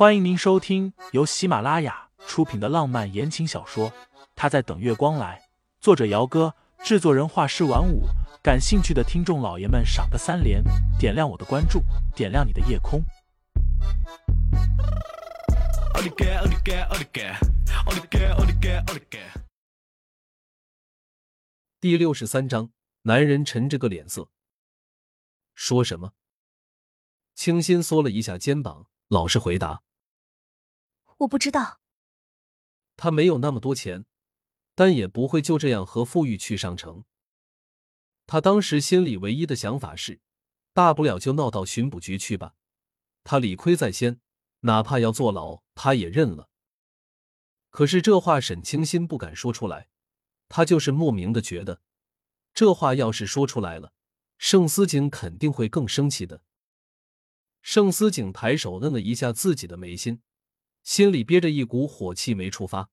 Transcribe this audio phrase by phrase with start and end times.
[0.00, 3.90] 欢迎您收听由喜马拉雅出品的浪漫言情小说
[4.34, 5.38] 《他在等月光来》，
[5.78, 8.04] 作者：姚哥，制作人：画师晚舞。
[8.42, 10.64] 感兴趣的听众老爷们，赏个三连，
[10.98, 11.82] 点亮我的关注，
[12.16, 13.02] 点亮你的夜空。
[21.78, 22.70] 第六十三章，
[23.02, 24.30] 男人沉着个脸色，
[25.52, 26.14] 说什么？
[27.34, 29.82] 清新缩了一下肩膀，老实回答。
[31.20, 31.80] 我不知道，
[32.96, 34.06] 他没有那么多钱，
[34.74, 37.04] 但也不会就这样和富裕去上城。
[38.26, 40.20] 他当时心里唯一的想法是，
[40.72, 42.54] 大不了就闹到巡捕局去吧。
[43.22, 44.20] 他理亏在先，
[44.60, 46.48] 哪怕要坐牢，他也认了。
[47.68, 49.90] 可是这话沈清心不敢说出来，
[50.48, 51.82] 他就是莫名的觉得，
[52.54, 53.92] 这话要是说出来了，
[54.38, 56.42] 盛思景肯定会更生气的。
[57.60, 60.22] 盛思景抬手摁了一下自己的眉心。
[60.90, 62.90] 心里憋着一股火气没触发，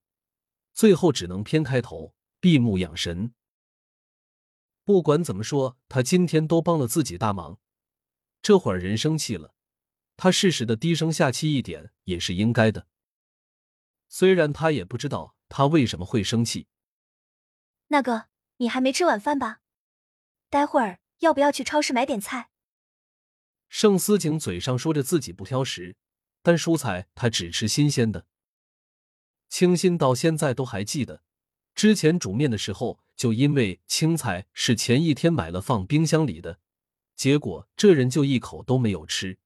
[0.71, 3.33] 最后只能偏开头，闭目养神。
[4.83, 7.59] 不管怎么说，他今天都帮了自己大忙。
[8.43, 9.55] 这会儿人生气了，
[10.15, 12.85] 他适时的低声下气一点也是应该的。
[14.07, 16.67] 虽然他也不知道他为什么会生气。
[17.87, 18.27] 那个，
[18.57, 19.61] 你还没吃晚饭吧？
[20.51, 22.51] 待会儿要不要去超市买点菜？
[23.67, 25.97] 盛思景嘴上说着自己不挑食。
[26.47, 28.25] 但蔬菜他只吃新鲜的。
[29.49, 31.21] 清新到现在都还记得，
[31.75, 36.61] 之前煮面的时候，就因为青菜是前一天买了放冰箱里的，
[37.17, 39.39] 结果这人就一口都没有吃，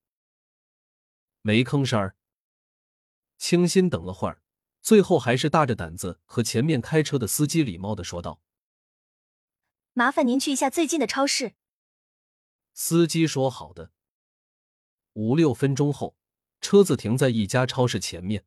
[1.42, 2.16] 没吭声儿。
[3.40, 4.44] 清新等了会儿，
[4.84, 8.40] 最后还是大着胆子和前面开车的司机礼貌的说道
[9.94, 11.56] ：“麻烦您去一下最近的超市。”
[12.76, 13.92] 司机说：“好的。”
[15.14, 16.16] 五六分钟后。
[16.62, 18.46] 车子停在一家超市前面，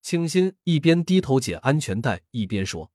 [0.00, 2.92] 清新一边低头解安全带，一边说：“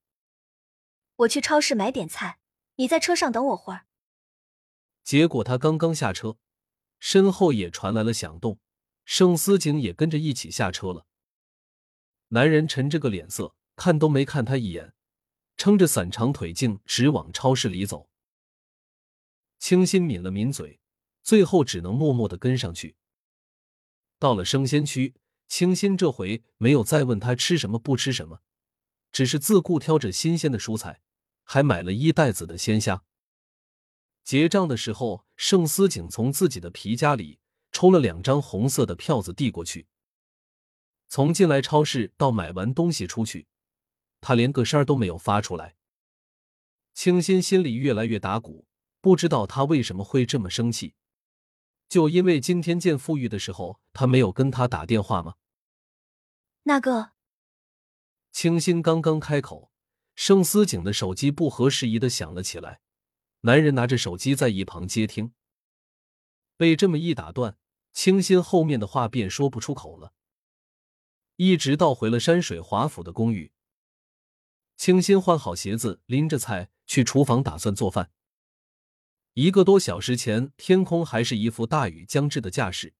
[1.17, 2.39] 我去超市买点菜，
[2.75, 3.85] 你在车上等我会儿。”
[5.03, 6.37] 结果他刚刚下车，
[6.97, 8.59] 身后也传来了响动，
[9.03, 11.05] 盛思景也跟着一起下车了。
[12.29, 14.93] 男人沉着个脸色，看都没看他一眼，
[15.57, 18.09] 撑着伞长腿径直往超市里走。
[19.57, 20.79] 清新抿了抿嘴，
[21.21, 22.95] 最后只能默默的跟上去。
[24.19, 25.15] 到了生鲜区，
[25.47, 28.41] 清新这回没有再问他吃什么不吃什么，
[29.11, 31.01] 只是自顾挑着新鲜的蔬菜，
[31.43, 33.03] 还买了一袋子的鲜虾。
[34.25, 37.39] 结账的时候，盛思景从自己的皮夹里
[37.71, 39.87] 抽了两张红色的票子递过去。
[41.07, 43.47] 从进来超市到买完东西出去，
[44.21, 45.75] 他连个声儿都没有发出来。
[46.93, 48.67] 清新心里越来越打鼓，
[48.99, 50.93] 不知道他为什么会这么生气。
[51.89, 55.35] 就因为今天见傅玉的时候，他没有跟他打电话吗？
[56.63, 57.13] 那个，
[58.31, 59.71] 清新刚刚开口，
[60.15, 62.79] 盛思景的手机不合时宜的响了起来。
[63.41, 65.33] 男人拿着手机在一旁接听，
[66.55, 67.57] 被这么一打断，
[67.91, 70.13] 清新后面的话便说不出口了。
[71.37, 73.51] 一直到回了山水华府的公寓，
[74.75, 78.11] 清新换好鞋子，拎着菜去厨房打算做饭。
[79.33, 82.93] 一个多小时前，天空还是一副大雨将至的架势，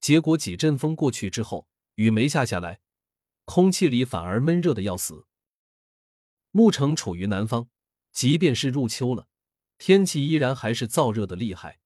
[0.00, 2.80] 结果几阵风过去之后，雨没下下来，
[3.44, 5.26] 空气里反而闷热的要死。
[6.52, 7.68] 牧城处于南方，
[8.12, 9.28] 即便是入秋了，
[9.76, 11.80] 天气依然还是燥热的厉害。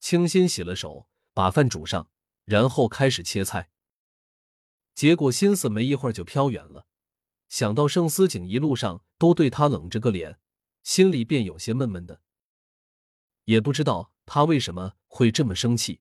[0.00, 2.10] 清新洗了手，把饭煮上，
[2.44, 3.70] 然后开始切菜。
[4.94, 6.86] 结果心思没一会儿就飘远了，
[7.48, 10.40] 想到盛思景一路上都对他冷着个脸，
[10.82, 12.22] 心里便有些闷闷的。
[13.44, 16.00] 也不知道他为什么会这么生气。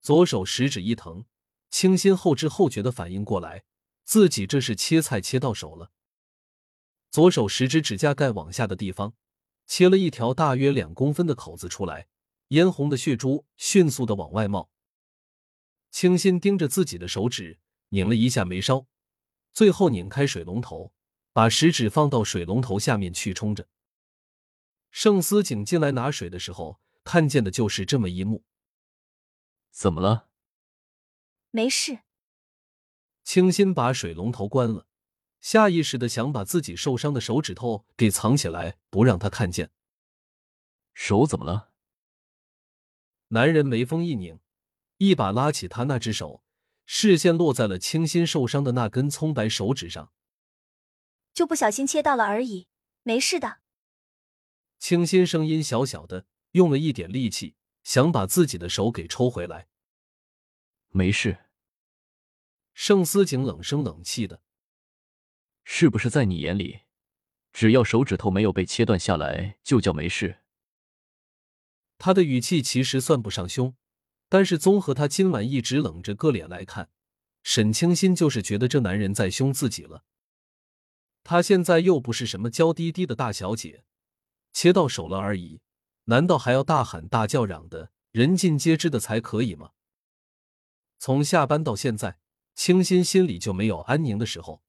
[0.00, 1.24] 左手食指一疼，
[1.70, 3.64] 清新后知后觉的反应过来，
[4.04, 5.90] 自己这是切菜切到手了。
[7.10, 9.14] 左手食指指甲盖往下的地方，
[9.66, 12.08] 切了一条大约两公分的口子出来，
[12.48, 14.70] 嫣红的血珠迅速的往外冒。
[15.90, 18.86] 清新盯着自己的手指，拧了一下眉梢，
[19.52, 20.92] 最后拧开水龙头，
[21.32, 23.66] 把食指放到水龙头下面去冲着。
[24.90, 28.44] 盛思景进来拿水的时候，看见的就是这么一幕。
[29.70, 30.28] 怎么了？
[31.50, 32.00] 没事。
[33.22, 34.86] 清新把水龙头关了，
[35.40, 39.70] 下意识的想把自己受伤的手指头给藏起来，不让他看见。
[40.94, 41.70] 手怎么了？
[43.28, 44.40] 男人眉峰一拧，
[44.96, 46.42] 一把拉起他那只手，
[46.86, 50.10] 视线落在了清新受伤的那根葱白手指上。
[51.34, 52.66] 就不小心切到了而已，
[53.02, 53.58] 没事的。
[54.78, 59.68] 清新声音小小的，用了一点力气，想把自己的手给抽回来。
[60.90, 61.46] 没事。
[62.72, 64.40] 盛思景冷声冷气的，
[65.64, 66.82] 是不是在你眼里，
[67.52, 70.38] 只要手指头没有被切断下来，就叫没事？
[71.98, 73.74] 他的语气其实算不上凶，
[74.28, 76.90] 但是综合他今晚一直冷着个脸来看，
[77.42, 80.04] 沈清心就是觉得这男人在凶自己了。
[81.24, 83.84] 他现在又不是什么娇滴滴的大小姐，
[84.58, 85.60] 切到手了而已，
[86.06, 89.70] 难道还要大喊大叫嚷的，人尽皆知的才可以吗？
[90.98, 92.18] 从下班到现在，
[92.56, 94.64] 清新心里就没有安宁的时候。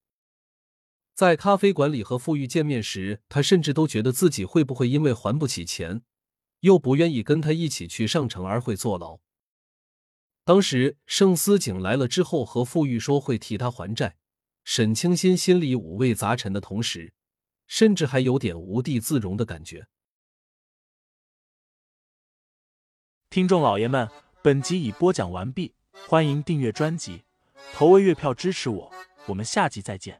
[1.16, 6.04] 在咖啡馆里和富裕见面时，他甚至都觉得自己会不会因为还不起钱，
[6.60, 9.20] 又不愿意跟他一起去上城而会坐牢。
[10.44, 14.18] 当时盛思景来了之后，和富裕说会替他还债。
[14.64, 17.12] 沈清新心里五味杂陈的同时，
[17.70, 19.88] 甚至还有点无地自容的感觉。
[23.30, 24.10] 听众老爷们，
[24.42, 25.76] 本集已播讲完毕，
[26.08, 27.24] 欢迎订阅专辑，
[27.74, 28.92] 投喂月票支持我，
[29.28, 30.20] 我们下集再见。